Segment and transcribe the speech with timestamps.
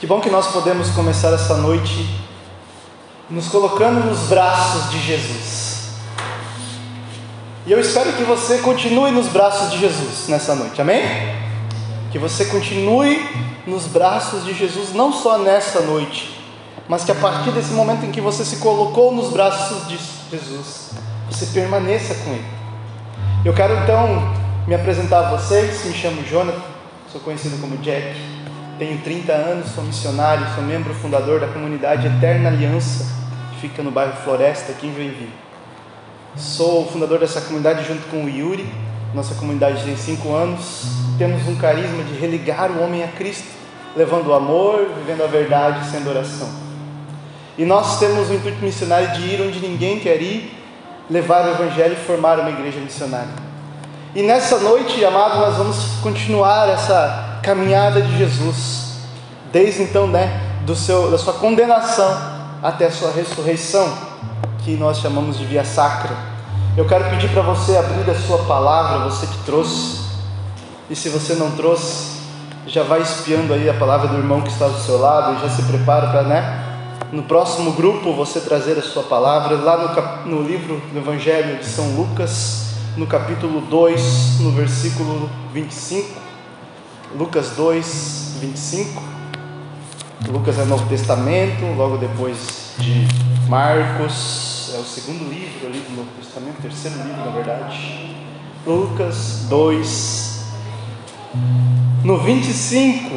[0.00, 2.06] Que bom que nós podemos começar essa noite
[3.30, 5.88] nos colocando nos braços de Jesus.
[7.64, 11.02] E eu espero que você continue nos braços de Jesus nessa noite, amém?
[12.10, 13.24] Que você continue
[13.66, 16.38] nos braços de Jesus, não só nessa noite,
[16.88, 19.96] mas que a partir desse momento em que você se colocou nos braços de
[20.30, 20.90] Jesus,
[21.30, 22.44] você permaneça com Ele.
[23.44, 24.34] Eu quero então
[24.66, 26.60] me apresentar a vocês, me chamo Jonathan,
[27.10, 28.34] sou conhecido como Jack.
[28.76, 33.06] Tenho 30 anos, sou missionário, sou membro fundador da comunidade Eterna Aliança,
[33.52, 35.32] que fica no bairro Floresta, aqui em Joinville.
[36.36, 38.68] Sou fundador dessa comunidade junto com o Yuri.
[39.14, 40.86] Nossa comunidade tem 5 anos.
[41.16, 43.46] Temos um carisma de religar o homem a Cristo,
[43.94, 46.48] levando o amor, vivendo a verdade, sendo oração.
[47.56, 50.52] E nós temos o intuito missionário de ir onde ninguém quer ir,
[51.08, 53.44] levar o Evangelho e formar uma igreja missionária.
[54.16, 58.94] E nessa noite, amado, nós vamos continuar essa caminhada de Jesus,
[59.52, 62.16] desde então, né, do seu, da sua condenação
[62.62, 63.86] até a sua ressurreição,
[64.64, 66.16] que nós chamamos de via sacra.
[66.74, 70.00] Eu quero pedir para você abrir a sua palavra, você que trouxe,
[70.88, 72.14] e se você não trouxe,
[72.66, 75.54] já vai espiando aí a palavra do irmão que está do seu lado e já
[75.54, 76.64] se prepara para, né,
[77.12, 81.66] no próximo grupo você trazer a sua palavra, lá no, no livro do Evangelho de
[81.66, 86.23] São Lucas, no capítulo 2, no versículo 25.
[87.14, 89.00] Lucas 2, 25.
[90.28, 93.06] Lucas é Novo Testamento, logo depois de
[93.48, 98.16] Marcos, é o segundo livro ali do Novo Testamento, terceiro livro na verdade.
[98.66, 100.44] Lucas 2,
[102.02, 103.14] no 25.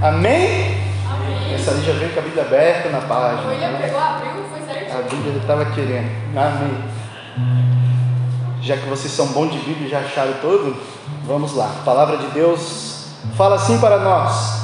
[0.00, 0.78] Amém?
[1.06, 1.54] Amém.
[1.54, 3.48] Essa ali já veio com a Bíblia aberta na página.
[3.48, 3.78] William né?
[3.82, 4.60] pegou, abriu foi.
[4.90, 6.10] A Bíblia estava querendo.
[6.34, 6.84] Amém.
[8.62, 10.95] Já que vocês são bons de Bíblia e já acharam tudo,
[11.26, 11.66] vamos lá.
[11.80, 14.60] A palavra de Deus fala assim para nós: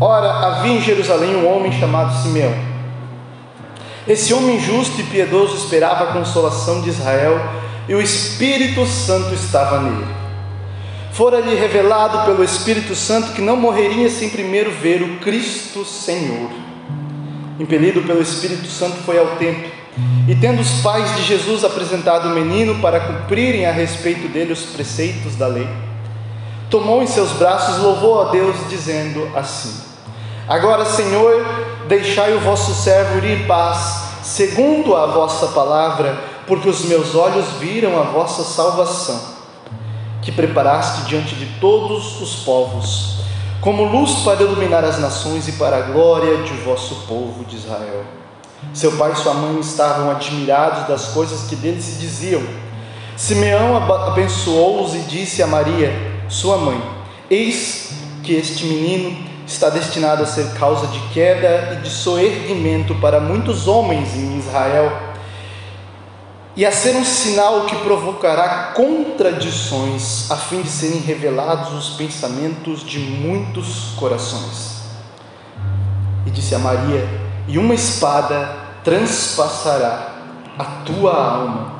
[0.00, 2.54] Ora, havia em Jerusalém um homem chamado Simeão.
[4.08, 7.38] Esse homem justo e piedoso esperava a consolação de Israel
[7.88, 10.06] e o Espírito Santo estava nele.
[11.12, 16.50] Fora-lhe revelado pelo Espírito Santo que não morreria sem primeiro ver o Cristo Senhor.
[17.58, 19.79] Impelido pelo Espírito Santo, foi ao templo
[20.28, 24.62] e, tendo os pais de Jesus apresentado o menino para cumprirem a respeito dele os
[24.62, 25.68] preceitos da lei,
[26.70, 29.74] tomou em seus braços louvou a Deus, dizendo assim:
[30.48, 31.44] Agora, Senhor,
[31.88, 36.16] deixai o vosso servo ir em paz, segundo a vossa palavra,
[36.46, 39.20] porque os meus olhos viram a vossa salvação,
[40.22, 43.16] que preparaste diante de todos os povos,
[43.60, 48.19] como luz para iluminar as nações e para a glória de vosso povo de Israel.
[48.72, 52.42] Seu pai e sua mãe estavam admirados das coisas que dele se diziam.
[53.16, 55.92] Simeão abençoou-os e disse a Maria:
[56.28, 56.80] sua mãe:
[57.28, 57.90] Eis
[58.22, 63.66] que este menino está destinado a ser causa de queda e de soerguimento para muitos
[63.66, 64.92] homens em Israel,
[66.54, 72.84] e a ser um sinal que provocará contradições, a fim de serem revelados os pensamentos
[72.84, 74.82] de muitos corações.
[76.26, 78.48] E disse a Maria: E uma espada
[78.82, 80.14] transpassará
[80.58, 81.72] a tua alma,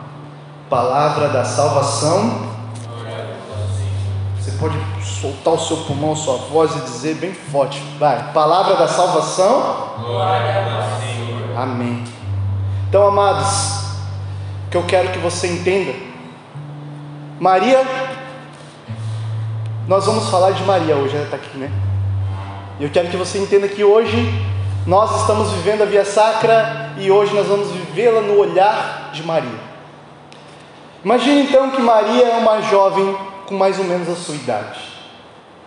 [0.68, 2.50] palavra da salvação
[4.40, 7.78] você pode soltar o seu pulmão, sua voz e dizer bem forte.
[7.98, 8.32] Vai.
[8.32, 9.96] Palavra da salvação.
[9.98, 11.58] Glória a Senhor.
[11.58, 12.04] Amém.
[12.88, 13.84] Então, amados,
[14.70, 15.92] que eu quero que você entenda.
[17.38, 17.84] Maria,
[19.86, 21.70] nós vamos falar de Maria hoje, ela está aqui, né?
[22.80, 24.26] Eu quero que você entenda que hoje
[24.86, 29.58] nós estamos vivendo a via sacra e hoje nós vamos vivê-la no olhar de Maria.
[31.04, 34.80] Imagine então que Maria é uma jovem com mais ou menos a sua idade.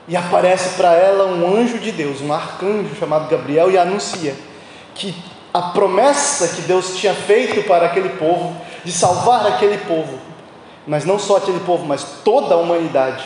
[0.08, 4.36] E aparece para ela um anjo de Deus, um arcanjo chamado Gabriel, e anuncia
[4.96, 5.16] que
[5.54, 10.20] a promessa que Deus tinha feito para aquele povo, de salvar aquele povo,
[10.86, 13.24] mas não só aquele povo, mas toda a humanidade,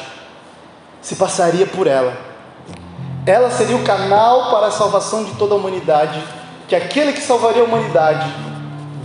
[1.02, 2.27] se passaria por ela.
[3.28, 6.24] Ela seria o canal para a salvação de toda a humanidade,
[6.68, 8.34] que aquele que salvaria a humanidade,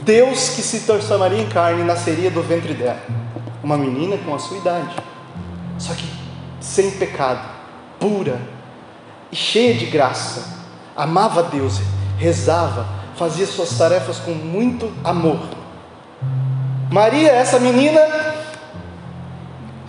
[0.03, 3.01] Deus que se transformaria em carne, nasceria do ventre dela.
[3.63, 5.13] Uma menina com a sua idade
[5.83, 6.09] só que
[6.61, 7.45] sem pecado,
[7.99, 8.41] pura
[9.33, 10.63] e cheia de graça,
[10.97, 11.81] amava Deus,
[12.19, 12.87] rezava,
[13.17, 15.41] fazia suas tarefas com muito amor.
[16.89, 18.01] Maria, essa menina,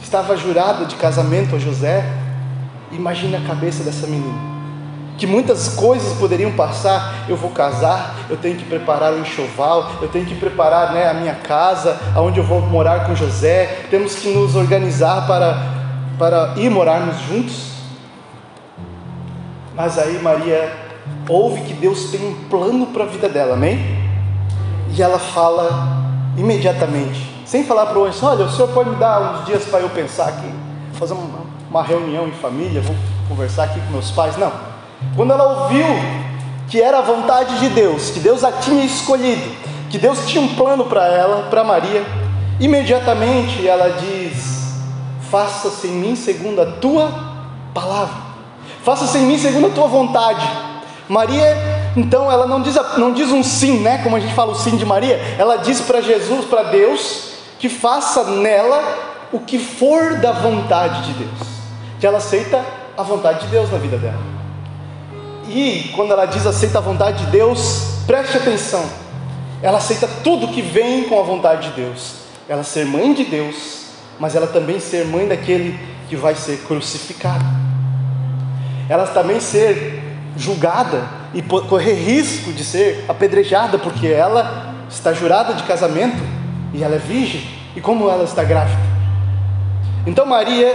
[0.01, 2.03] estava jurada de casamento a José.
[2.95, 4.53] Imagina a cabeça dessa menina
[5.17, 7.25] que muitas coisas poderiam passar.
[7.29, 11.13] Eu vou casar, eu tenho que preparar o enxoval, eu tenho que preparar né, a
[11.13, 13.85] minha casa, aonde eu vou morar com José.
[13.89, 15.83] Temos que nos organizar para
[16.17, 17.73] para ir morarmos juntos.
[19.75, 20.71] Mas aí Maria
[21.27, 23.79] ouve que Deus tem um plano para a vida dela, amém?
[24.95, 26.03] E ela fala
[26.37, 29.79] imediatamente, sem falar para o anjo: Olha, o senhor pode me dar uns dias para
[29.79, 30.53] eu pensar aqui,
[30.93, 31.42] fazer uma,
[31.73, 32.95] uma reunião em família, vou
[33.27, 34.37] conversar aqui com meus pais?
[34.37, 34.51] Não.
[35.15, 35.87] Quando ela ouviu
[36.69, 39.51] que era a vontade de Deus, que Deus a tinha escolhido,
[39.89, 42.05] que Deus tinha um plano para ela, para Maria,
[42.59, 44.83] imediatamente ela diz:
[45.31, 47.11] Faça-se em mim segundo a tua
[47.73, 48.17] palavra,
[48.83, 50.47] faça-se em mim segundo a tua vontade.
[51.09, 51.57] Maria,
[51.97, 53.97] então, ela não diz, não diz um sim, né?
[54.03, 57.67] Como a gente fala o sim de Maria, ela diz para Jesus, para Deus, que
[57.67, 58.79] faça nela
[59.31, 61.52] o que for da vontade de Deus,
[62.03, 62.61] que ela aceita
[62.97, 64.19] a vontade de Deus na vida dela.
[65.47, 68.83] E quando ela diz aceita a vontade de Deus, preste atenção,
[69.61, 72.15] ela aceita tudo que vem com a vontade de Deus.
[72.49, 73.85] Ela ser mãe de Deus,
[74.19, 75.79] mas ela também ser mãe daquele
[76.09, 77.45] que vai ser crucificado.
[78.89, 80.03] Ela também ser
[80.35, 86.21] julgada e correr risco de ser apedrejada, porque ela está jurada de casamento
[86.73, 88.91] e ela é virgem, e como ela está grávida.
[90.05, 90.67] Então Maria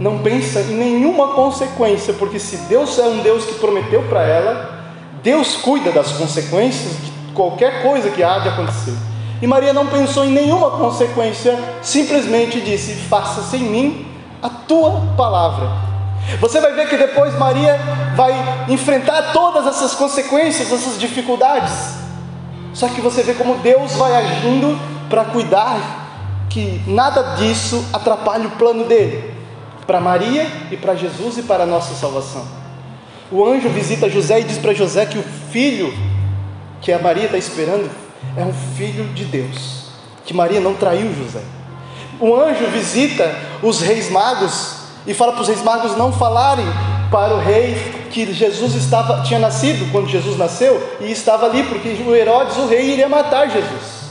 [0.00, 4.80] não pensa em nenhuma consequência, porque se Deus é um Deus que prometeu para ela,
[5.22, 8.94] Deus cuida das consequências de qualquer coisa que há de acontecer.
[9.42, 14.06] E Maria não pensou em nenhuma consequência, simplesmente disse: Faça-se em mim
[14.42, 15.68] a tua palavra.
[16.40, 17.78] Você vai ver que depois Maria
[18.16, 21.98] vai enfrentar todas essas consequências, essas dificuldades.
[22.72, 24.78] Só que você vê como Deus vai agindo
[25.10, 29.39] para cuidar que nada disso atrapalhe o plano dele
[29.90, 32.46] para Maria e para Jesus e para a nossa salvação.
[33.28, 35.92] O anjo visita José e diz para José que o filho
[36.80, 37.90] que a Maria está esperando
[38.36, 39.86] é um filho de Deus,
[40.24, 41.42] que Maria não traiu José.
[42.20, 43.34] O anjo visita
[43.64, 44.76] os reis magos
[45.08, 46.66] e fala para os reis magos não falarem
[47.10, 47.74] para o rei
[48.12, 52.68] que Jesus estava, tinha nascido quando Jesus nasceu e estava ali, porque o Herodes, o
[52.68, 54.04] rei, iria matar Jesus.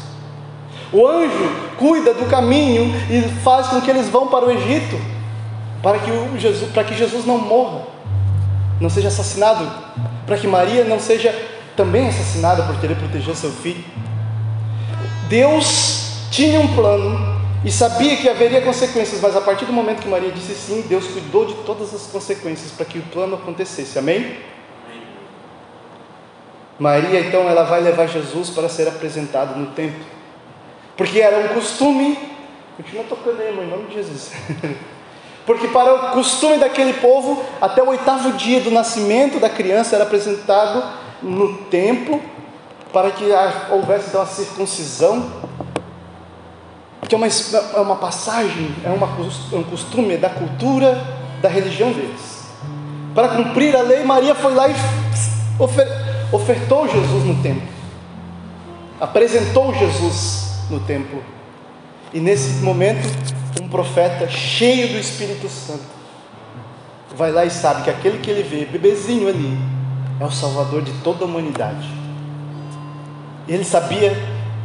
[0.92, 5.19] O anjo cuida do caminho e faz com que eles vão para o Egito
[5.82, 7.88] para que, o Jesus, para que Jesus não morra,
[8.80, 9.70] não seja assassinado,
[10.26, 11.34] para que Maria não seja
[11.76, 13.84] também assassinada por querer proteger seu filho.
[15.30, 20.08] Deus tinha um plano e sabia que haveria consequências, mas a partir do momento que
[20.08, 23.98] Maria disse sim, Deus cuidou de todas as consequências para que o plano acontecesse.
[23.98, 24.38] Amém?
[26.78, 30.06] Maria então ela vai levar Jesus para ser apresentado no templo,
[30.96, 32.18] porque era um costume.
[32.78, 34.32] Continua tocando aí, irmão, em nome de Jesus.
[35.50, 40.04] Porque, para o costume daquele povo, até o oitavo dia do nascimento da criança era
[40.04, 40.84] apresentado
[41.24, 42.22] no templo,
[42.94, 43.26] para que
[43.72, 45.28] houvesse então a circuncisão,
[47.08, 51.04] que é uma, é uma passagem, é, uma, é um costume da cultura,
[51.42, 52.44] da religião deles.
[53.16, 54.76] Para cumprir a lei, Maria foi lá e
[55.58, 55.88] ofer,
[56.32, 57.68] ofertou Jesus no templo,
[59.02, 61.24] apresentou Jesus no templo.
[62.14, 66.00] E nesse momento, um profeta cheio do Espírito Santo
[67.16, 69.58] vai lá e sabe que aquele que ele vê, bebezinho ali,
[70.20, 71.88] é o Salvador de toda a humanidade.
[73.48, 74.16] Ele sabia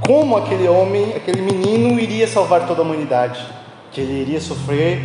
[0.06, 3.44] como aquele homem, aquele menino iria salvar toda a humanidade,
[3.91, 5.00] que ele iria sofrer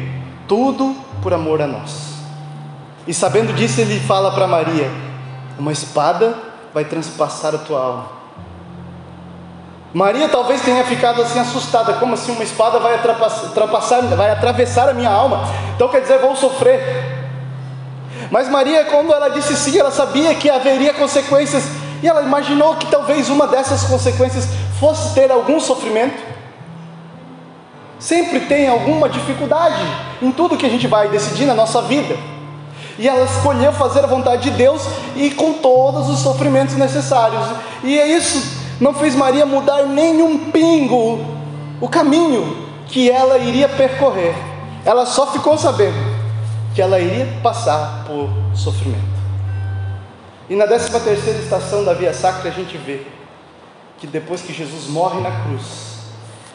[0.47, 2.19] tudo por amor a nós.
[3.07, 4.91] E sabendo disso, ele fala para Maria:
[5.57, 6.37] Uma espada
[6.73, 8.18] vai transpassar a tua alma.
[9.93, 14.93] Maria talvez tenha ficado assim assustada, como assim uma espada vai ultrapassar, vai atravessar a
[14.93, 15.41] minha alma?
[15.75, 17.17] Então quer dizer, vou sofrer.
[18.29, 21.63] Mas Maria, quando ela disse sim, ela sabia que haveria consequências,
[22.03, 24.47] e ela imaginou que talvez uma dessas consequências
[24.79, 26.29] fosse ter algum sofrimento.
[27.97, 29.81] Sempre tem alguma dificuldade
[30.21, 32.15] em tudo que a gente vai decidir na nossa vida.
[32.97, 34.83] E ela escolheu fazer a vontade de Deus
[35.15, 37.43] e com todos os sofrimentos necessários.
[37.83, 41.19] E é isso não fez Maria mudar nem um pingo
[41.81, 44.33] o caminho que ela iria percorrer.
[44.85, 45.97] Ela só ficou sabendo
[46.73, 49.19] que ela iria passar por sofrimento.
[50.49, 53.01] E na 13 terceira estação da Via Sacra a gente vê
[53.99, 55.99] que depois que Jesus morre na cruz,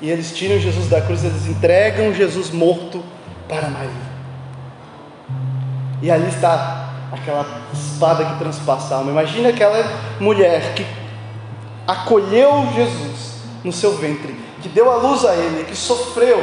[0.00, 3.02] e eles tiram Jesus da cruz, eles entregam Jesus morto
[3.49, 4.14] para Maria.
[6.02, 9.11] E ali está aquela espada que transpassa a alma.
[9.11, 9.85] Imagina aquela
[10.19, 10.85] mulher que
[11.87, 16.43] acolheu Jesus no seu ventre, que deu a luz a ele, que sofreu,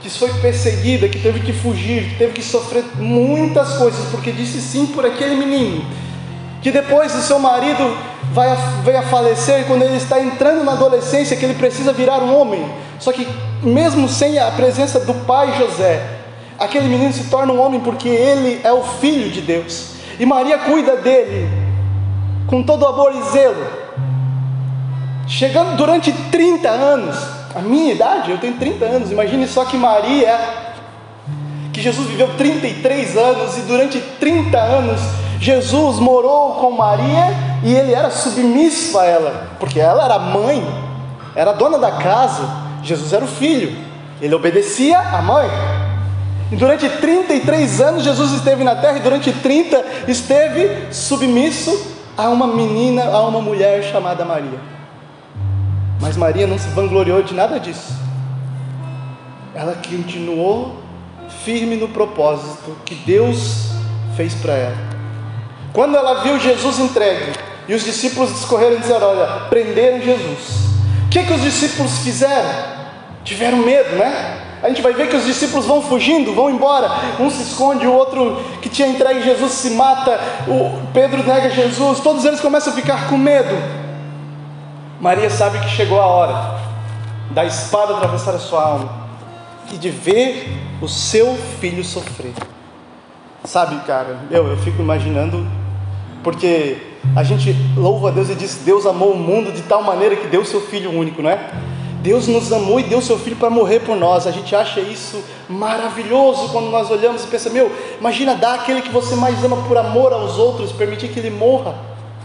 [0.00, 4.60] que foi perseguida, que teve que fugir, que teve que sofrer muitas coisas, porque disse
[4.60, 5.84] sim por aquele menino,
[6.60, 7.96] que depois o seu marido
[8.32, 12.22] vai a, veio a falecer quando ele está entrando na adolescência, que ele precisa virar
[12.22, 12.70] um homem.
[12.98, 13.26] Só que
[13.62, 16.02] mesmo sem a presença do pai José,
[16.58, 19.94] aquele menino se torna um homem porque ele é o filho de Deus.
[20.18, 21.48] e Maria cuida dele
[22.46, 23.83] com todo amor e zelo.
[25.26, 27.16] Chegando durante 30 anos,
[27.54, 30.38] a minha idade, eu tenho 30 anos, imagine só que Maria,
[31.72, 35.00] que Jesus viveu 33 anos e durante 30 anos
[35.40, 40.62] Jesus morou com Maria e ele era submisso a ela, porque ela era mãe,
[41.34, 42.48] era dona da casa,
[42.82, 43.76] Jesus era o filho,
[44.20, 45.48] ele obedecia à mãe.
[46.52, 52.46] E durante 33 anos Jesus esteve na terra e durante 30 esteve submisso a uma
[52.46, 54.73] menina, a uma mulher chamada Maria.
[56.00, 57.92] Mas Maria não se vangloriou de nada disso.
[59.54, 60.76] Ela continuou
[61.44, 63.70] firme no propósito que Deus
[64.16, 64.76] fez para ela.
[65.72, 67.32] Quando ela viu Jesus entregue
[67.68, 70.64] e os discípulos discorreram e disseram: Olha, prenderam Jesus.
[71.06, 72.50] O que, que os discípulos fizeram?
[73.24, 74.40] Tiveram medo, né?
[74.62, 76.90] A gente vai ver que os discípulos vão fugindo, vão embora.
[77.20, 80.18] Um se esconde, o outro que tinha entregue Jesus se mata.
[80.48, 82.00] O Pedro nega Jesus.
[82.00, 83.54] Todos eles começam a ficar com medo.
[85.00, 86.60] Maria sabe que chegou a hora
[87.30, 89.04] da espada atravessar a sua alma
[89.72, 90.48] e de ver
[90.80, 92.32] o seu filho sofrer.
[93.44, 95.46] Sabe, cara, eu, eu fico imaginando,
[96.22, 96.78] porque
[97.14, 100.26] a gente louva a Deus e diz: Deus amou o mundo de tal maneira que
[100.28, 101.50] deu o seu filho único, não é?
[102.00, 104.26] Deus nos amou e deu seu filho para morrer por nós.
[104.26, 108.90] A gente acha isso maravilhoso quando nós olhamos e pensamos: meu, imagina dar aquele que
[108.90, 111.74] você mais ama por amor aos outros, permitir que ele morra,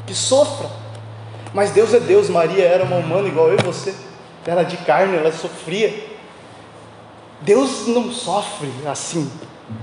[0.05, 0.78] que sofra.
[1.53, 3.93] Mas Deus é Deus, Maria era uma humana igual eu e você,
[4.45, 6.07] era de carne, ela sofria.
[7.41, 9.29] Deus não sofre assim.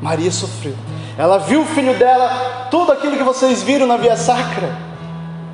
[0.01, 0.75] Maria sofreu.
[1.17, 4.77] Ela viu o filho dela, tudo aquilo que vocês viram na via sacra.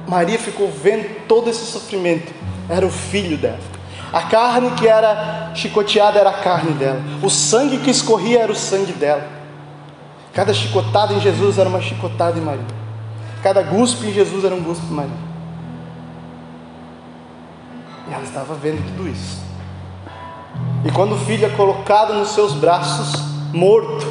[0.06, 2.32] Maria ficou vendo todo esse sofrimento.
[2.68, 3.60] Era o filho dela.
[4.12, 7.00] A carne que era chicoteada era a carne dela.
[7.22, 9.26] O sangue que escorria era o sangue dela.
[10.34, 12.64] Cada chicotada em Jesus era uma chicotada em Maria.
[13.42, 15.31] Cada guspe em Jesus era um guspe em Maria.
[18.12, 19.40] Ela estava vendo tudo isso.
[20.84, 23.22] E quando o filho é colocado nos seus braços,
[23.54, 24.06] morto,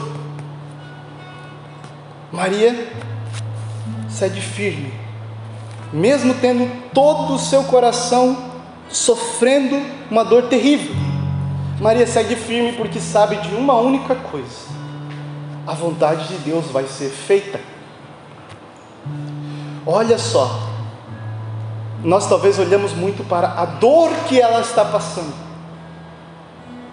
[2.32, 2.92] Maria
[4.10, 4.92] cede firme,
[5.94, 8.52] mesmo tendo todo o seu coração
[8.90, 9.80] sofrendo
[10.10, 10.96] uma dor terrível.
[11.80, 14.66] Maria segue firme porque sabe de uma única coisa:
[15.68, 17.60] a vontade de Deus vai ser feita.
[19.86, 20.71] Olha só,
[22.04, 25.34] nós talvez olhamos muito para a dor que ela está passando,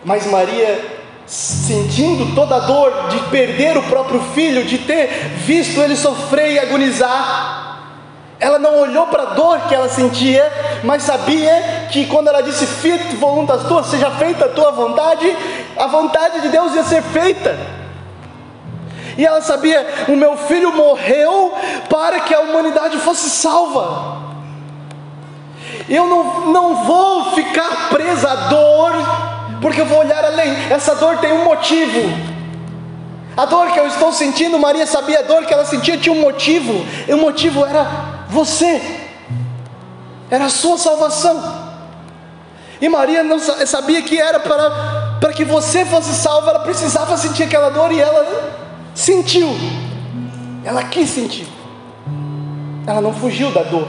[0.05, 5.97] mas Maria, sentindo toda a dor de perder o próprio filho, de ter visto ele
[5.97, 7.67] sofrer e agonizar,
[8.41, 10.51] ela não olhou para a dor que ela sentia,
[10.85, 15.37] mas sabia que quando ela disse Fit voluntas tuas, seja feita a tua vontade,
[15.77, 17.59] a vontade de Deus ia ser feita.
[19.17, 21.53] E ela sabia: o meu filho morreu
[21.91, 24.28] para que a humanidade fosse salva.
[25.89, 28.93] Eu não, não vou ficar presa à dor,
[29.61, 30.51] porque eu vou olhar além.
[30.71, 32.39] Essa dor tem um motivo.
[33.39, 36.21] A dor que eu estou sentindo, Maria sabia a dor que ela sentia tinha um
[36.21, 37.87] motivo, e o motivo era
[38.29, 38.83] você,
[40.29, 41.69] era a sua salvação.
[42.81, 47.45] E Maria não sabia que era para, para que você fosse salvo, ela precisava sentir
[47.45, 48.53] aquela dor e ela
[48.93, 49.49] sentiu,
[50.65, 51.47] ela quis sentir,
[52.89, 53.87] ela não fugiu da dor,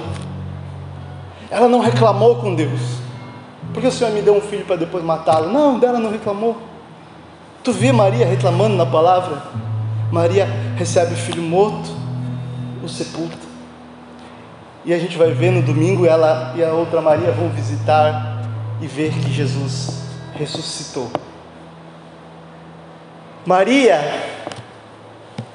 [1.50, 3.00] ela não reclamou com Deus,
[3.74, 6.58] porque o Senhor me deu um filho para depois matá-lo, não, dela não reclamou.
[7.64, 9.42] Tu vê Maria reclamando na palavra?
[10.12, 11.90] Maria recebe o filho morto,
[12.84, 13.50] o sepulta.
[14.86, 18.44] E a gente vai ver no domingo ela e a outra Maria vão visitar
[18.82, 20.04] e ver que Jesus
[20.34, 21.12] ressuscitou.
[23.46, 24.00] Maria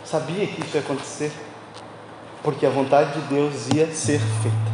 [0.05, 1.33] sabia que isso ia acontecer,
[2.43, 4.74] porque a vontade de Deus ia ser feita.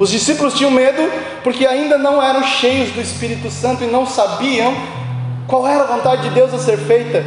[0.00, 1.12] Os discípulos tinham medo
[1.44, 4.74] porque ainda não eram cheios do Espírito Santo e não sabiam
[5.46, 7.22] qual era a vontade de Deus a ser feita.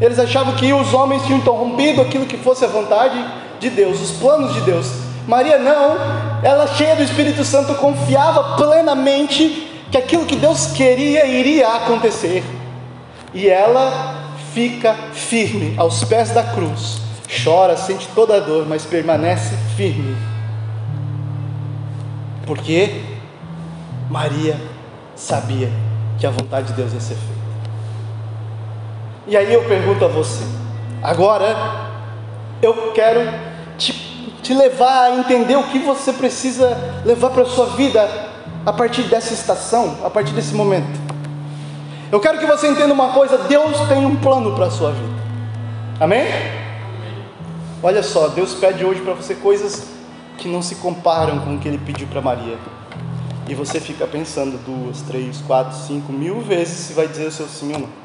[0.00, 3.16] Eles achavam que os homens tinham interrompido aquilo que fosse a vontade
[3.60, 4.90] de Deus, os planos de Deus.
[5.28, 5.96] Maria não,
[6.42, 12.42] ela cheia do Espírito Santo confiava plenamente que aquilo que Deus queria iria acontecer.
[13.32, 16.98] E ela fica firme aos pés da cruz,
[17.44, 20.33] chora, sente toda a dor, mas permanece firme.
[22.46, 23.02] Porque
[24.10, 24.60] Maria
[25.14, 25.70] sabia
[26.18, 27.34] que a vontade de Deus ia ser feita.
[29.26, 30.44] E aí eu pergunto a você,
[31.02, 31.56] agora
[32.60, 33.20] eu quero
[33.78, 38.06] te te levar a entender o que você precisa levar para a sua vida
[38.64, 41.00] a partir dessa estação, a partir desse momento.
[42.12, 45.14] Eu quero que você entenda uma coisa: Deus tem um plano para a sua vida.
[45.98, 46.26] Amém?
[47.82, 49.93] Olha só, Deus pede hoje para você coisas
[50.38, 52.58] que não se comparam com o que ele pediu para Maria.
[53.46, 57.46] E você fica pensando duas, três, quatro, cinco mil vezes se vai dizer o seu
[57.46, 58.04] sim ou não.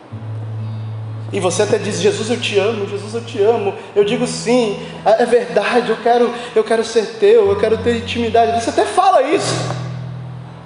[1.32, 3.74] E você até diz, Jesus eu te amo, Jesus eu te amo.
[3.96, 7.98] Eu digo sim, é, é verdade, eu quero, eu quero ser teu, eu quero ter
[7.98, 8.62] intimidade.
[8.62, 9.54] Você até fala isso.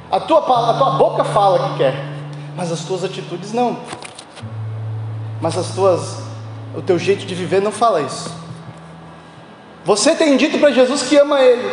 [0.09, 1.95] A tua, a tua boca fala que quer,
[2.55, 3.77] mas as tuas atitudes não.
[5.41, 6.19] Mas as tuas,
[6.75, 8.42] o teu jeito de viver não fala isso.
[9.85, 11.69] Você tem dito para Jesus que ama Ele,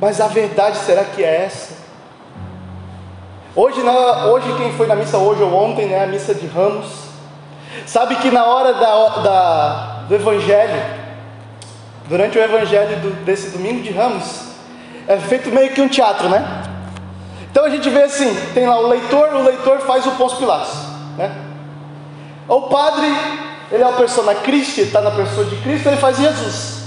[0.00, 1.78] mas a verdade será que é essa?
[3.54, 7.08] Hoje, na, hoje quem foi na missa hoje ou ontem, né, a missa de Ramos,
[7.86, 10.82] Sabe que na hora da, da, do Evangelho,
[12.08, 14.48] durante o Evangelho do, desse domingo de Ramos,
[15.06, 16.62] é feito meio que um teatro, né?
[17.50, 20.74] Então a gente vê assim: tem lá o leitor, o leitor faz o Pôncio Pilatos,
[21.16, 21.34] né?
[22.46, 23.06] O padre,
[23.70, 26.82] ele é a persona Cristo, está na pessoa de Cristo, ele faz Jesus.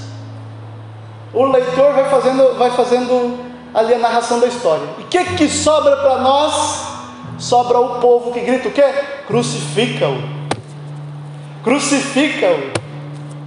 [1.34, 3.40] O leitor vai fazendo, vai fazendo
[3.74, 4.86] ali a narração da história.
[4.98, 6.92] E o que, que sobra para nós?
[7.38, 8.84] Sobra o povo que grita o quê?
[9.28, 10.22] Crucifica-o.
[11.64, 12.72] Crucifica-o!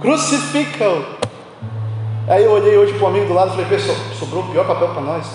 [0.01, 1.05] Crucifica-o!
[2.27, 4.65] Aí eu olhei hoje para um amigo do lado e falei, pessoal, sobrou o pior
[4.65, 5.25] papel para nós.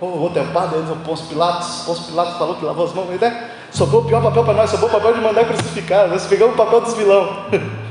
[0.00, 3.50] O outro é o padre, o Pilatos, Pôncio Pilatos falou que lavou as mãos, né?
[3.76, 6.56] Sobrou o pior papel para nós, sobrou o papel de mandar crucificar, nós pegamos o
[6.56, 7.44] papel dos vilão.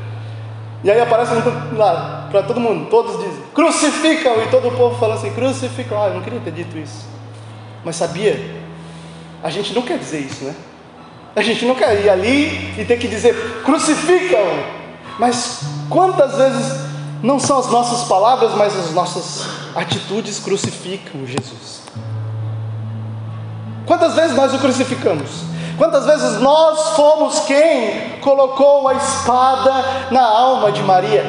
[0.84, 1.32] E aí aparece
[1.76, 6.00] lá, para todo mundo, todos dizem, crucificam, e todo o povo fala assim, crucificam.
[6.00, 7.08] Ah, eu não queria ter dito isso.
[7.84, 8.62] Mas sabia?
[9.42, 10.54] A gente não quer dizer isso, né?
[11.36, 14.46] A gente não quer ir ali e ter que dizer crucificam.
[15.18, 16.86] Mas quantas vezes
[17.24, 21.82] não são as nossas palavras, mas as nossas atitudes crucificam Jesus?
[23.88, 25.55] Quantas vezes nós o crucificamos?
[25.78, 31.24] Quantas vezes nós fomos quem colocou a espada na alma de Maria,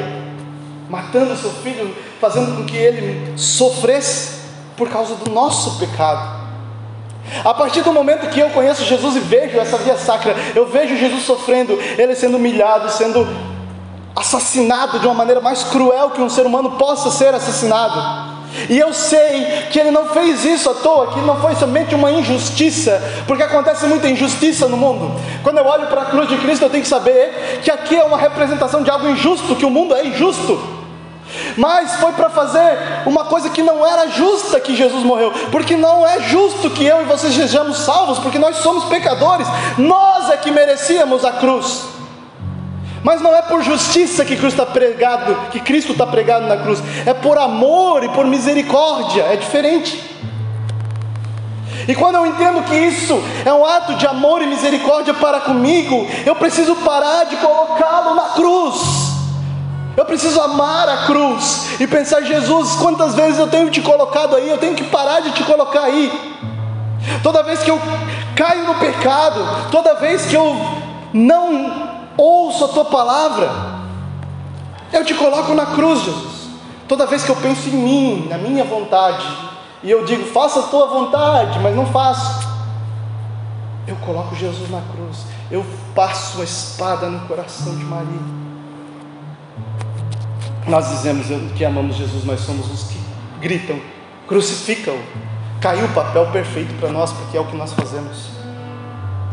[0.89, 4.37] matando seu filho, fazendo com que ele sofresse
[4.77, 6.37] por causa do nosso pecado?
[7.43, 10.95] A partir do momento que eu conheço Jesus e vejo essa via sacra, eu vejo
[10.95, 13.27] Jesus sofrendo, ele sendo humilhado, sendo
[14.15, 18.26] assassinado de uma maneira mais cruel que um ser humano possa ser assassinado.
[18.69, 22.11] E eu sei que ele não fez isso à toa, que não foi somente uma
[22.11, 25.19] injustiça, porque acontece muita injustiça no mundo.
[25.43, 28.03] Quando eu olho para a cruz de Cristo, eu tenho que saber que aqui é
[28.03, 30.77] uma representação de algo injusto, que o mundo é injusto.
[31.57, 36.07] Mas foi para fazer uma coisa que não era justa que Jesus morreu, porque não
[36.07, 40.51] é justo que eu e você sejamos salvos, porque nós somos pecadores, nós é que
[40.51, 41.96] merecíamos a cruz.
[43.07, 46.83] Mas não é por justiça que Cristo está pregado, que Cristo está pregado na cruz,
[47.05, 49.97] é por amor e por misericórdia, é diferente.
[51.87, 56.05] E quando eu entendo que isso é um ato de amor e misericórdia para comigo,
[56.25, 58.81] eu preciso parar de colocá-lo na cruz.
[59.95, 64.49] Eu preciso amar a cruz e pensar, Jesus, quantas vezes eu tenho te colocado aí,
[64.49, 66.11] eu tenho que parar de te colocar aí.
[67.23, 67.79] Toda vez que eu
[68.35, 70.57] caio no pecado, toda vez que eu
[71.13, 73.49] não ouço a tua palavra,
[74.91, 76.47] eu te coloco na cruz, Jesus.
[76.87, 79.27] Toda vez que eu penso em mim, na minha vontade,
[79.83, 82.47] e eu digo, faça a tua vontade, mas não faço,
[83.85, 88.47] eu coloco Jesus na cruz, eu passo a espada no coração de Maria.
[90.67, 92.99] Nós dizemos que amamos Jesus, mas somos os que
[93.39, 93.79] gritam,
[94.27, 94.97] crucificam.
[95.61, 98.29] Caiu o papel perfeito para nós, porque é o que nós fazemos.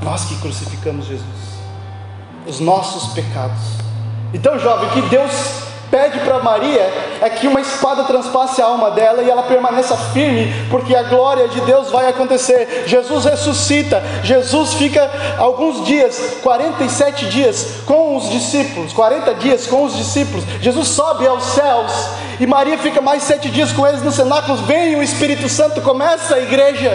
[0.03, 1.54] Nós que crucificamos Jesus,
[2.47, 3.61] os nossos pecados.
[4.33, 9.23] Então, jovem, que Deus pede para Maria é que uma espada transpasse a alma dela
[9.23, 12.83] e ela permaneça firme, porque a glória de Deus vai acontecer.
[12.87, 19.97] Jesus ressuscita, Jesus fica alguns dias, 47 dias com os discípulos, 40 dias com os
[19.97, 20.45] discípulos.
[20.61, 21.93] Jesus sobe aos céus
[22.41, 24.57] e Maria fica mais sete dias com eles no cenáculo.
[24.65, 26.91] Vem o Espírito Santo, começa a igreja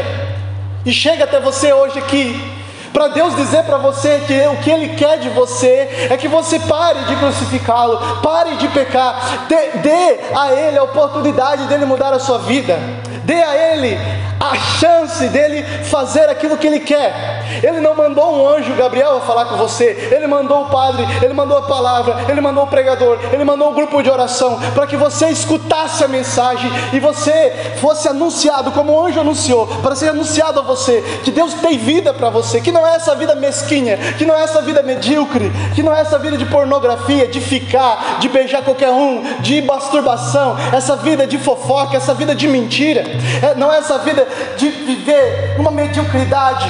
[0.86, 2.59] e chega até você hoje aqui
[2.92, 6.60] para Deus dizer para você que o que Ele quer de você é que você
[6.60, 12.20] pare de crucificá-lo, pare de pecar, dê, dê a Ele a oportunidade dele mudar a
[12.20, 12.78] sua vida,
[13.24, 13.98] dê a Ele
[14.40, 17.39] a chance dele fazer aquilo que ele quer.
[17.64, 21.58] Ele não mandou um anjo Gabriel falar com você, ele mandou o padre, ele mandou
[21.58, 25.30] a palavra, ele mandou o pregador, ele mandou um grupo de oração para que você
[25.30, 30.64] escutasse a mensagem e você fosse anunciado como o anjo anunciou, para ser anunciado a
[30.64, 34.36] você que Deus tem vida para você, que não é essa vida mesquinha, que não
[34.36, 38.62] é essa vida medíocre, que não é essa vida de pornografia, de ficar, de beijar
[38.64, 43.04] qualquer um, de masturbação, essa vida de fofoca, essa vida de mentira,
[43.42, 46.70] é, não é essa vida de viver numa mediocridade,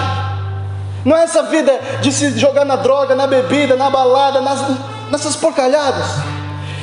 [1.05, 4.59] não é essa vida de se jogar na droga, na bebida, na balada, nas,
[5.09, 6.05] nessas porcalhadas.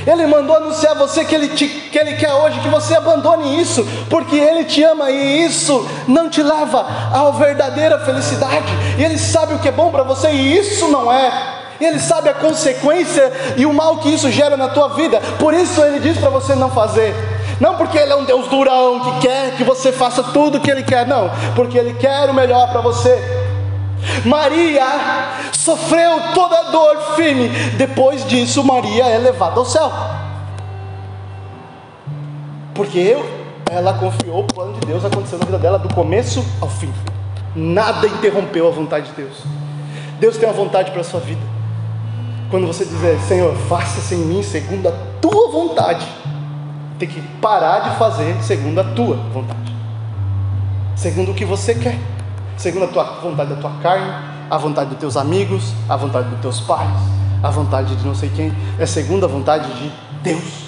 [0.07, 3.61] Ele mandou anunciar a você que ele, te, que ele quer hoje que você abandone
[3.61, 8.73] isso, porque Ele te ama e isso não te leva à verdadeira felicidade.
[8.97, 11.33] E Ele sabe o que é bom para você e isso não é.
[11.81, 15.21] Ele sabe a consequência e o mal que isso gera na tua vida.
[15.41, 17.13] Por isso Ele diz para você não fazer.
[17.61, 20.71] Não porque Ele é um Deus durão que quer que você faça tudo o que
[20.71, 21.31] Ele quer, não.
[21.57, 23.46] Porque Ele quer o melhor para você.
[24.25, 24.85] Maria
[25.53, 27.49] sofreu toda a dor firme.
[27.77, 29.91] Depois disso, Maria é levada ao céu.
[32.75, 33.17] Porque
[33.71, 36.93] ela confiou o plano de Deus acontecendo na vida dela do começo ao fim.
[37.55, 39.43] Nada interrompeu a vontade de Deus.
[40.21, 41.41] Deus tem uma vontade para a sua vida.
[42.51, 46.07] Quando você dizer, Senhor, faça-se em mim segundo a tua vontade,
[46.99, 49.75] tem que parar de fazer segundo a tua vontade,
[50.95, 51.99] segundo o que você quer
[52.57, 54.13] segundo a tua vontade da tua carne,
[54.51, 56.91] a vontade dos teus amigos, a vontade dos teus pais,
[57.43, 59.93] a vontade de não sei quem, é segundo a vontade de
[60.23, 60.67] Deus.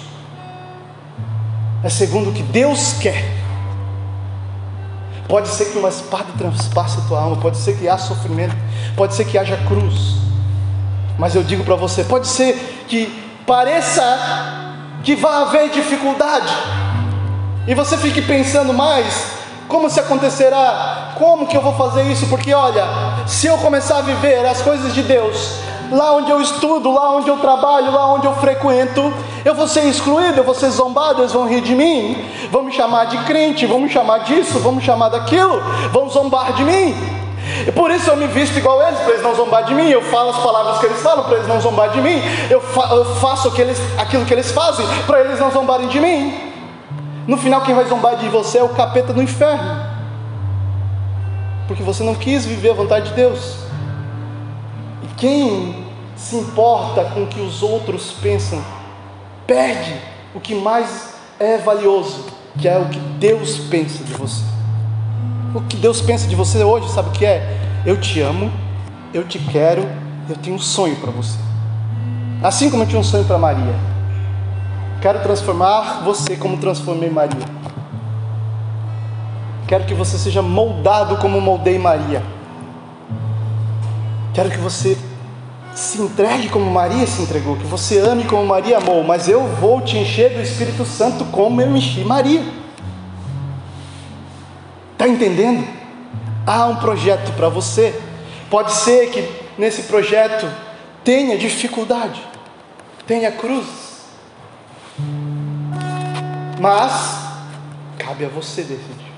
[1.83, 3.37] É segundo o que Deus quer.
[5.27, 8.55] Pode ser que uma espada transpasse a tua alma, pode ser que haja sofrimento,
[8.95, 10.17] pode ser que haja cruz.
[11.17, 13.07] Mas eu digo para você, pode ser que
[13.45, 14.03] pareça
[15.03, 16.51] que vai haver dificuldade.
[17.67, 19.38] E você fique pensando mais
[19.69, 21.13] como se acontecerá?
[21.15, 22.27] Como que eu vou fazer isso?
[22.27, 22.83] Porque olha,
[23.27, 25.59] se eu começar a viver as coisas de Deus,
[25.91, 29.13] lá onde eu estudo, lá onde eu trabalho, lá onde eu frequento,
[29.45, 32.71] eu vou ser excluído, eu vou ser zombado, eles vão rir de mim, vão me
[32.71, 36.95] chamar de crente, vão me chamar disso, vão me chamar daquilo, vão zombar de mim.
[37.67, 39.89] E por isso eu me visto igual eles, para eles não zombar de mim.
[39.89, 42.19] Eu falo as palavras que eles falam, para eles não zombar de mim.
[42.49, 43.51] Eu, fa eu faço
[43.97, 46.48] aquilo que eles fazem, para eles não zombarem de mim.
[47.29, 49.85] No final, quem vai zombar de você é o capeta do inferno,
[51.67, 53.57] porque você não quis viver a vontade de Deus.
[55.03, 58.59] E quem se importa com o que os outros pensam,
[59.45, 59.93] perde
[60.33, 62.25] o que mais é valioso,
[62.57, 64.43] que é o que Deus pensa de você.
[65.53, 67.59] O que Deus pensa de você hoje, sabe o que é?
[67.85, 68.51] Eu te amo,
[69.13, 69.87] eu te quero,
[70.27, 71.37] eu tenho um sonho para você.
[72.41, 73.88] Assim como eu tinha um sonho para Maria.
[75.01, 77.45] Quero transformar você como transformei Maria.
[79.65, 82.21] Quero que você seja moldado como moldei Maria.
[84.33, 84.97] Quero que você
[85.73, 89.79] se entregue como Maria se entregou, que você ame como Maria amou, mas eu vou
[89.79, 92.43] te encher do Espírito Santo como eu enchi Maria.
[94.91, 95.65] Está entendendo?
[96.45, 97.97] Há um projeto para você.
[98.49, 100.45] Pode ser que nesse projeto
[101.03, 102.19] tenha dificuldade,
[103.07, 103.88] tenha cruz,
[106.59, 107.19] mas
[107.97, 109.09] cabe a você decidir.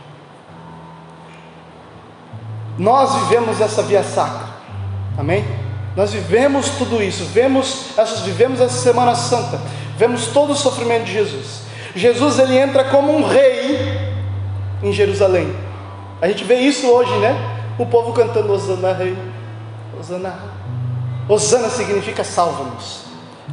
[2.77, 4.47] Nós vivemos essa via sacra,
[5.17, 5.45] amém?
[5.95, 7.89] Nós vivemos tudo isso, vemos,
[8.23, 9.59] vivemos essa Semana Santa,
[9.97, 11.61] vemos todo o sofrimento de Jesus.
[11.95, 13.99] Jesus ele entra como um rei
[14.81, 15.53] em Jerusalém.
[16.21, 17.35] A gente vê isso hoje, né?
[17.77, 19.17] O povo cantando Osana Rei,
[19.99, 20.39] Osana.
[21.27, 23.01] Osana significa salva-nos.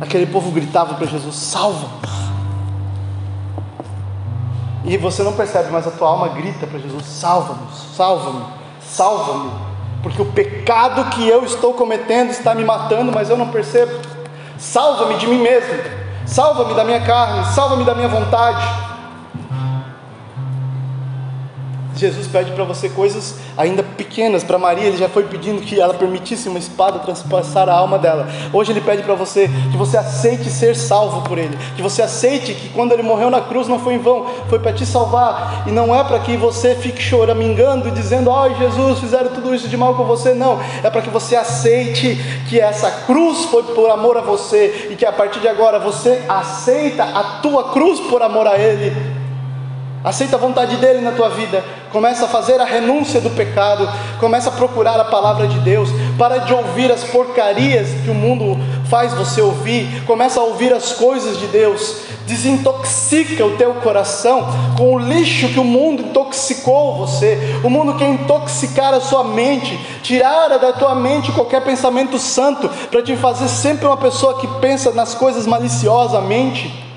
[0.00, 2.27] Aquele povo gritava para Jesus: salva-nos.
[4.88, 8.42] E você não percebe, mas a tua alma grita para Jesus: salva-nos, salva-me,
[8.80, 9.50] salva-me,
[10.02, 13.92] porque o pecado que eu estou cometendo está me matando, mas eu não percebo.
[14.56, 15.74] Salva-me de mim mesmo,
[16.26, 18.64] salva-me da minha carne, salva-me da minha vontade.
[21.98, 24.44] Jesus pede para você coisas ainda pequenas.
[24.44, 28.28] Para Maria, ele já foi pedindo que ela permitisse uma espada transpassar a alma dela.
[28.52, 32.54] Hoje ele pede para você que você aceite ser salvo por ele, que você aceite
[32.54, 35.72] que quando ele morreu na cruz não foi em vão, foi para te salvar e
[35.72, 39.76] não é para que você fique choramingando e dizendo: "Ai, Jesus, fizeram tudo isso de
[39.76, 40.34] mal com você".
[40.34, 42.16] Não, é para que você aceite
[42.48, 46.22] que essa cruz foi por amor a você e que a partir de agora você
[46.28, 49.17] aceita a tua cruz por amor a ele
[50.04, 51.64] Aceita a vontade dele na tua vida.
[51.90, 53.88] Começa a fazer a renúncia do pecado.
[54.20, 55.88] Começa a procurar a palavra de Deus.
[56.16, 58.56] Para de ouvir as porcarias que o mundo
[58.88, 60.04] faz você ouvir.
[60.06, 61.96] Começa a ouvir as coisas de Deus.
[62.26, 67.38] Desintoxica o teu coração com o lixo que o mundo intoxicou você.
[67.64, 73.02] O mundo quer intoxicar a sua mente, tirar da tua mente qualquer pensamento santo, para
[73.02, 76.87] te fazer sempre uma pessoa que pensa nas coisas maliciosamente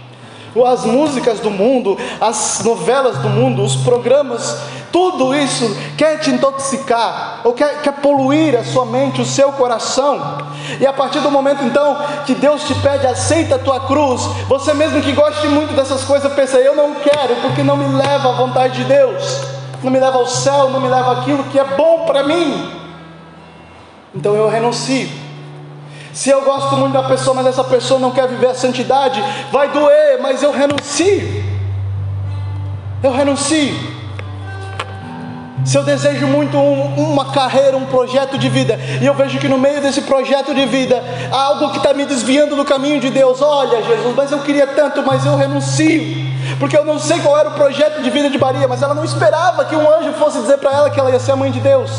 [0.66, 4.58] as músicas do mundo, as novelas do mundo, os programas,
[4.92, 10.40] tudo isso quer te intoxicar, ou quer, quer poluir a sua mente, o seu coração.
[10.80, 14.74] E a partir do momento então que Deus te pede, aceita a tua cruz, você
[14.74, 18.34] mesmo que goste muito dessas coisas, pensa, eu não quero, porque não me leva à
[18.34, 19.42] vontade de Deus,
[19.82, 22.82] não me leva ao céu, não me leva aquilo que é bom para mim.
[24.14, 25.21] Então eu renuncio.
[26.14, 29.70] Se eu gosto muito da pessoa, mas essa pessoa não quer viver a santidade, vai
[29.70, 31.44] doer, mas eu renuncio.
[33.02, 33.92] Eu renuncio.
[35.66, 39.48] Se eu desejo muito um, uma carreira, um projeto de vida, e eu vejo que
[39.48, 43.10] no meio desse projeto de vida há algo que está me desviando do caminho de
[43.12, 46.02] Deus, olha Jesus, mas eu queria tanto, mas eu renuncio,
[46.60, 49.04] porque eu não sei qual era o projeto de vida de Maria, mas ela não
[49.04, 51.60] esperava que um anjo fosse dizer para ela que ela ia ser a mãe de
[51.60, 51.92] Deus.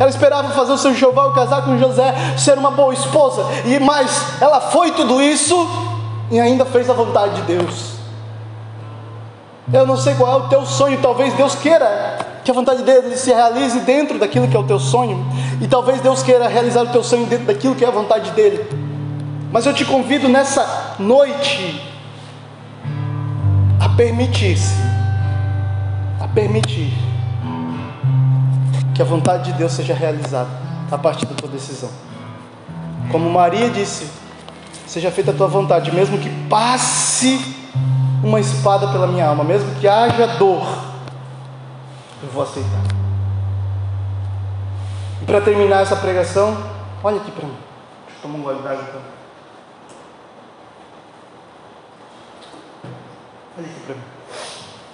[0.00, 4.40] Ela esperava fazer o seu enxoval, casar com José, ser uma boa esposa, e mais,
[4.40, 5.54] ela foi tudo isso
[6.30, 7.96] e ainda fez a vontade de Deus.
[9.70, 13.14] Eu não sei qual é o teu sonho, talvez Deus queira que a vontade dele
[13.14, 15.22] se realize dentro daquilo que é o teu sonho,
[15.60, 18.66] e talvez Deus queira realizar o teu sonho dentro daquilo que é a vontade dele.
[19.52, 21.78] Mas eu te convido nessa noite
[23.78, 24.76] a permitir-se,
[26.18, 27.09] a permitir
[29.00, 30.50] que a vontade de Deus seja realizada
[30.90, 31.88] a partir da tua decisão.
[33.10, 34.06] Como Maria disse,
[34.86, 37.56] seja feita a tua vontade, mesmo que passe
[38.22, 40.66] uma espada pela minha alma, mesmo que haja dor,
[42.22, 42.82] eu vou aceitar.
[45.22, 46.54] E para terminar essa pregação,
[47.02, 47.56] olha aqui para mim.
[48.04, 49.00] Deixa eu tomar um gole d'água então.
[53.56, 54.02] Olha aqui para mim.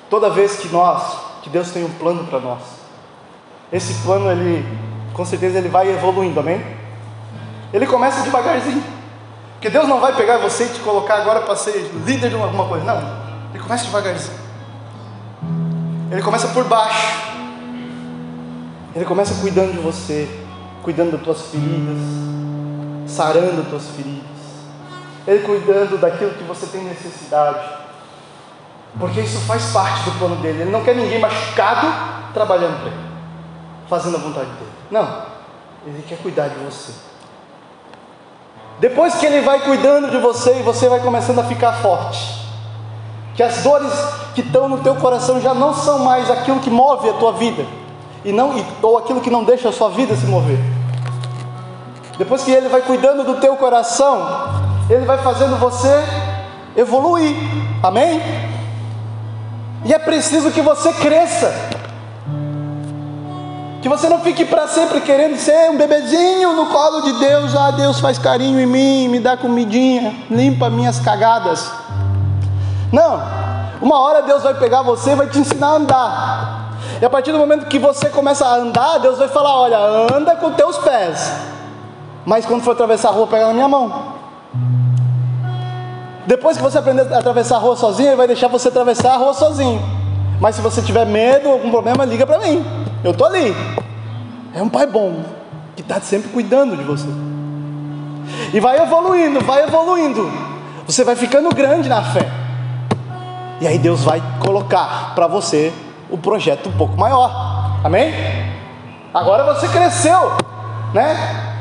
[0.08, 2.85] Toda vez que nós, que Deus tem um plano para nós,
[3.72, 4.66] esse plano ele,
[5.12, 6.64] com certeza ele vai evoluindo, amém?
[7.72, 8.82] Ele começa devagarzinho.
[9.54, 12.66] Porque Deus não vai pegar você e te colocar agora para ser líder de alguma
[12.66, 12.84] coisa.
[12.84, 13.26] Não.
[13.52, 14.38] Ele começa devagarzinho.
[16.10, 17.26] Ele começa por baixo.
[18.94, 20.28] Ele começa cuidando de você,
[20.82, 21.98] cuidando das tuas feridas,
[23.06, 24.24] sarando as tuas feridas.
[25.26, 27.68] Ele cuidando daquilo que você tem necessidade.
[28.98, 30.62] Porque isso faz parte do plano dele.
[30.62, 31.86] Ele não quer ninguém machucado
[32.32, 33.05] trabalhando para ele,
[33.88, 34.72] fazendo a vontade dele.
[34.90, 35.22] Não.
[35.86, 36.92] Ele quer cuidar de você.
[38.78, 42.46] Depois que Ele vai cuidando de você e você vai começando a ficar forte,
[43.34, 43.92] que as dores
[44.34, 47.64] que estão no teu coração já não são mais aquilo que move a tua vida,
[48.24, 50.58] e não ou aquilo que não deixa a sua vida se mover.
[52.18, 54.26] Depois que Ele vai cuidando do teu coração,
[54.90, 56.04] Ele vai fazendo você
[56.76, 57.34] evoluir,
[57.82, 58.20] amém?
[59.84, 61.75] E é preciso que você cresça.
[63.86, 67.54] Que você não fique para sempre querendo ser um bebezinho no colo de Deus.
[67.54, 71.70] Ah, Deus faz carinho em mim, me dá comidinha, limpa minhas cagadas.
[72.90, 73.22] Não.
[73.80, 76.78] Uma hora Deus vai pegar você e vai te ensinar a andar.
[77.00, 79.78] E a partir do momento que você começa a andar, Deus vai falar: Olha,
[80.12, 81.30] anda com teus pés.
[82.24, 84.14] Mas quando for atravessar a rua, pega na minha mão.
[86.26, 89.16] Depois que você aprender a atravessar a rua sozinho, Ele vai deixar você atravessar a
[89.16, 89.80] rua sozinho.
[90.40, 92.85] Mas se você tiver medo, algum problema, liga para mim.
[93.04, 93.54] Eu estou ali.
[94.54, 95.22] É um pai bom,
[95.74, 97.08] que está sempre cuidando de você.
[98.52, 100.30] E vai evoluindo, vai evoluindo.
[100.86, 102.28] Você vai ficando grande na fé.
[103.60, 105.72] E aí Deus vai colocar para você
[106.10, 107.80] o projeto um pouco maior.
[107.82, 108.12] Amém?
[109.12, 110.32] Agora você cresceu,
[110.92, 111.54] né?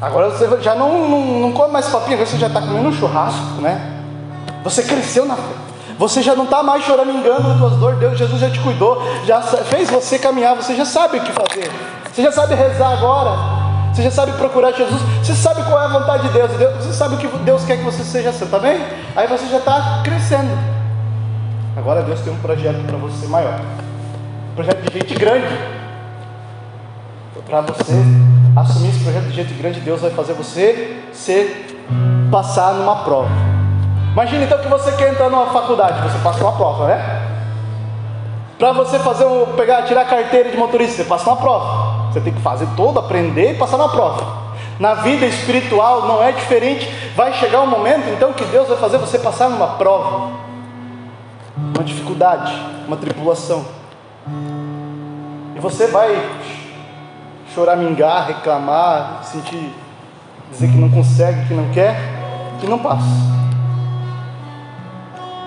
[0.00, 3.60] Agora você já não, não, não come mais papinha, você já está comendo um churrasco,
[3.60, 4.02] né?
[4.64, 5.67] Você cresceu na fé.
[5.98, 9.42] Você já não está mais choramingando das tuas dores, Deus, Jesus já te cuidou, já
[9.42, 11.70] fez você caminhar, você já sabe o que fazer.
[12.12, 13.58] Você já sabe rezar agora.
[13.92, 15.00] Você já sabe procurar Jesus.
[15.22, 16.50] Você sabe qual é a vontade de Deus.
[16.76, 18.80] Você sabe o que Deus quer que você seja santo, tá bem?
[19.16, 20.56] Aí você já está crescendo.
[21.76, 23.60] Agora Deus tem um projeto para você maior.
[24.52, 25.48] Um projeto de gente grande.
[27.44, 27.94] Para você
[28.54, 31.82] assumir esse projeto de gente grande, Deus vai fazer você ser
[32.30, 33.57] passar numa prova.
[34.18, 37.22] Imagina então que você quer entrar numa faculdade, você passa uma prova, né?
[38.58, 42.10] Para você fazer um, pegar, tirar carteira de motorista, você passa uma prova.
[42.10, 44.26] Você tem que fazer todo, aprender e passar na prova.
[44.80, 46.92] Na vida espiritual não é diferente.
[47.14, 50.32] Vai chegar um momento então que Deus vai fazer você passar numa prova,
[51.56, 53.64] uma dificuldade, uma tripulação.
[55.54, 56.28] E você vai
[57.54, 59.72] choramingar, reclamar, sentir,
[60.50, 61.96] dizer que não consegue, que não quer,
[62.58, 63.38] que não passa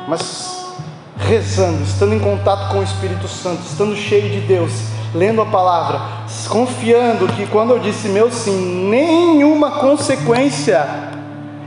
[0.07, 0.75] mas
[1.17, 4.71] rezando, estando em contato com o Espírito Santo, estando cheio de Deus,
[5.13, 6.01] lendo a palavra,
[6.49, 10.85] confiando que quando eu disse meu sim, nenhuma consequência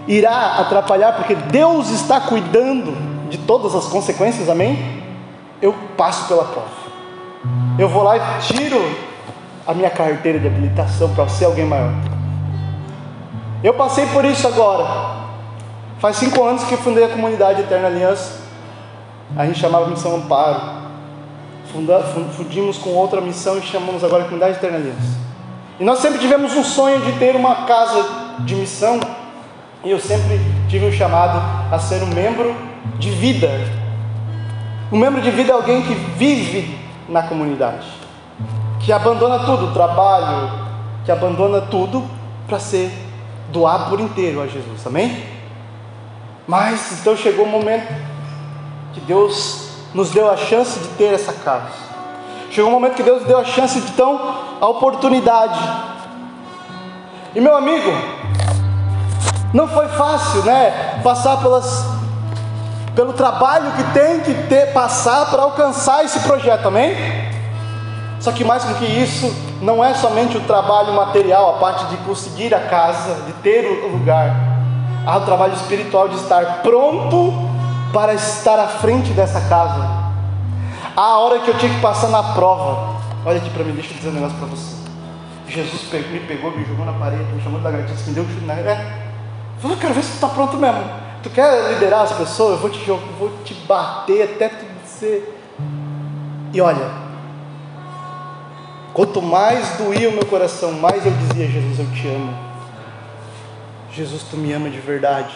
[0.06, 2.96] irá atrapalhar, porque Deus está cuidando
[3.30, 5.02] de todas as consequências, amém?
[5.62, 6.68] Eu passo pela prova.
[7.78, 8.80] Eu vou lá e tiro
[9.66, 11.92] a minha carteira de habilitação para ser alguém maior.
[13.62, 15.23] Eu passei por isso agora.
[16.04, 18.38] Faz cinco anos que fundei a comunidade Eterna Aliança.
[19.34, 20.60] A gente chamava Missão Amparo.
[21.72, 21.98] Funda,
[22.36, 25.18] fundimos com outra missão e chamamos agora a Comunidade Eterna Aliança.
[25.80, 28.06] E nós sempre tivemos um sonho de ter uma casa
[28.40, 29.00] de missão
[29.82, 30.38] E eu sempre
[30.68, 31.40] tive um chamado
[31.72, 32.54] a ser um membro
[32.98, 33.48] de vida.
[34.92, 37.86] Um membro de vida é alguém que vive na comunidade,
[38.78, 40.52] que abandona tudo, trabalho,
[41.02, 42.04] que abandona tudo
[42.46, 42.92] para ser
[43.50, 45.33] doar por inteiro a Jesus, amém?
[46.46, 47.92] Mas então chegou o momento
[48.92, 51.84] que Deus nos deu a chance de ter essa casa.
[52.50, 55.58] Chegou o momento que Deus deu a chance, então, a oportunidade.
[57.34, 57.90] E meu amigo,
[59.52, 61.00] não foi fácil, né?
[61.02, 61.84] Passar pelas,
[62.94, 66.94] pelo trabalho que tem que ter, passar para alcançar esse projeto, amém?
[68.20, 71.96] Só que mais do que isso, não é somente o trabalho material, a parte de
[71.98, 74.53] conseguir a casa, de ter o lugar.
[75.06, 77.32] Há o trabalho espiritual de estar pronto
[77.92, 80.04] para estar à frente dessa casa.
[80.96, 82.96] Há a hora que eu tinha que passar na prova.
[83.24, 84.74] Olha aqui para mim, deixa eu dizer um negócio para você.
[85.46, 88.44] Jesus me pegou, me jogou na parede, me chamou de lagartixa, me deu um chute
[88.44, 88.54] na.
[88.54, 89.04] É,
[89.60, 90.84] Falou, quero ver se tu está pronto mesmo.
[91.22, 92.52] Tu quer liderar as pessoas?
[92.52, 95.40] Eu vou te, eu vou te bater até tu dizer.
[96.52, 96.90] E olha,
[98.92, 102.53] quanto mais doía o meu coração, mais eu dizia: Jesus, eu te amo.
[103.96, 105.34] Jesus, tu me ama de verdade.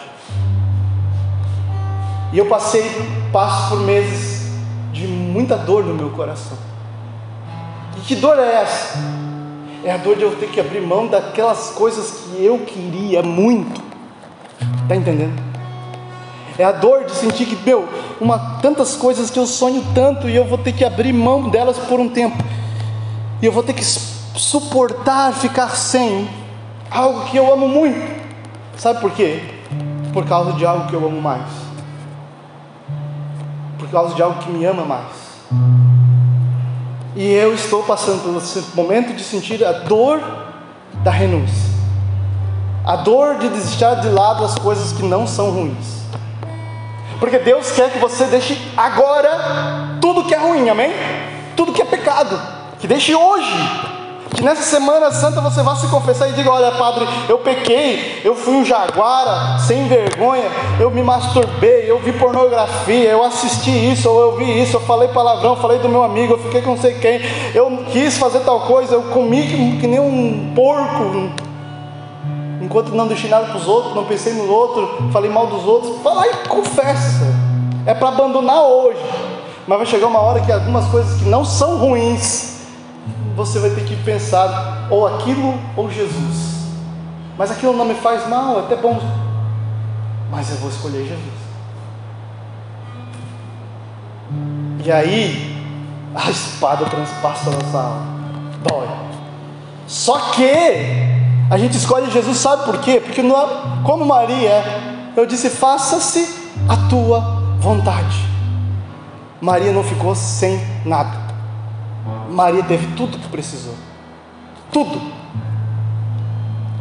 [2.33, 2.83] E eu passei,
[3.31, 4.51] passo por meses
[4.91, 6.57] de muita dor no meu coração.
[7.97, 8.99] E que dor é essa?
[9.83, 13.89] É a dor de eu ter que abrir mão daquelas coisas que eu queria muito
[14.89, 15.39] Está entendendo?
[16.57, 17.87] É a dor de sentir que, meu,
[18.19, 21.77] uma, tantas coisas que eu sonho tanto e eu vou ter que abrir mão delas
[21.77, 22.43] por um tempo.
[23.39, 26.27] E eu vou ter que suportar ficar sem
[26.89, 28.18] algo que eu amo muito.
[28.79, 29.43] Sabe por quê?
[30.13, 31.45] Por causa de algo que eu amo mais.
[33.77, 35.29] Por causa de algo que me ama mais.
[37.13, 40.21] E eu estou passando por esse momento de sentir a dor
[41.03, 41.69] da renúncia.
[42.85, 45.99] A dor de deixar de lado as coisas que não são ruins.
[47.19, 50.91] Porque Deus quer que você deixe agora tudo que é ruim, amém?
[51.53, 52.39] Tudo que é pecado.
[52.79, 53.88] Que deixe hoje.
[54.35, 58.35] Que nessa semana santa você vá se confessar e diga: Olha, Padre, eu pequei, eu
[58.35, 60.45] fui um jaguara, sem vergonha,
[60.79, 65.07] eu me masturbei, eu vi pornografia, eu assisti isso, ou eu vi isso, eu falei
[65.07, 67.19] palavrão, falei do meu amigo, eu fiquei com não sei quem,
[67.55, 71.31] eu quis fazer tal coisa, eu comi que nem um porco,
[72.61, 76.01] enquanto não deixei nada para os outros, não pensei no outro, falei mal dos outros,
[76.03, 77.25] fala e confessa.
[77.85, 78.99] É para abandonar hoje.
[79.65, 82.58] Mas vai chegar uma hora que algumas coisas que não são ruins,
[83.39, 86.59] você vai ter que pensar ou aquilo ou Jesus.
[87.37, 88.99] Mas aquilo não me faz mal, é até bom.
[90.29, 91.39] Mas eu vou escolher Jesus.
[94.83, 95.57] E aí,
[96.13, 98.05] a espada transpassa nossa alma.
[98.61, 98.87] Dói.
[99.87, 100.51] Só que
[101.49, 102.99] a gente escolhe Jesus, sabe por quê?
[102.99, 103.47] Porque não, é
[103.85, 104.63] como Maria,
[105.15, 107.21] eu disse: faça-se a tua
[107.59, 108.27] vontade.
[109.39, 111.28] Maria não ficou sem nada.
[112.39, 113.73] Maria teve tudo que precisou.
[114.71, 115.01] Tudo.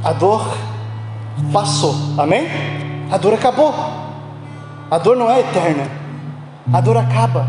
[0.05, 0.47] A dor
[1.53, 1.97] passou.
[2.17, 2.47] Amém?
[3.11, 3.75] A dor acabou.
[4.89, 5.91] A dor não é eterna.
[6.73, 7.45] A dor acaba.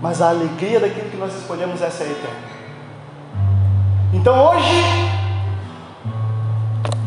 [0.00, 2.36] Mas a alegria daquilo que nós escolhemos, essa é eterna.
[4.12, 5.10] Então hoje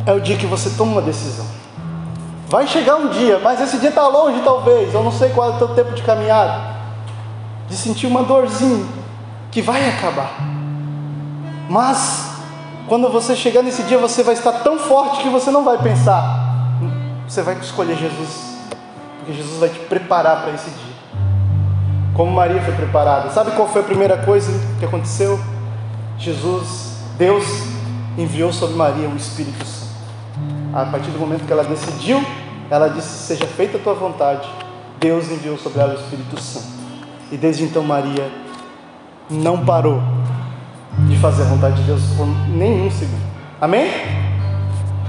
[0.06, 1.46] é o dia que você toma uma decisão.
[2.50, 5.56] Vai chegar um dia, mas esse dia está longe talvez, eu não sei qual é
[5.56, 6.76] o teu tempo de caminhada,
[7.70, 9.05] de sentir uma dorzinha
[9.56, 10.36] que vai acabar.
[11.70, 12.42] Mas
[12.90, 16.68] quando você chegar nesse dia, você vai estar tão forte que você não vai pensar.
[17.26, 18.58] Você vai escolher Jesus,
[19.18, 20.96] porque Jesus vai te preparar para esse dia.
[22.14, 23.30] Como Maria foi preparada.
[23.30, 25.40] Sabe qual foi a primeira coisa que aconteceu?
[26.18, 27.46] Jesus, Deus
[28.18, 29.86] enviou sobre Maria o Espírito Santo
[30.74, 32.22] a partir do momento que ela decidiu,
[32.70, 34.50] ela disse: Seja feita a tua vontade.
[35.00, 36.68] Deus enviou sobre ela o Espírito Santo.
[37.32, 38.30] E desde então Maria
[39.30, 40.02] não parou
[41.08, 43.24] de fazer a vontade de Deus por nenhum segundo.
[43.60, 43.90] Amém?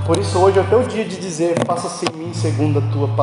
[0.04, 3.08] Por isso hoje é o teu dia de dizer: Faça-se em mim segundo a tua
[3.08, 3.14] palavra.